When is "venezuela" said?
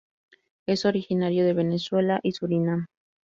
1.53-2.19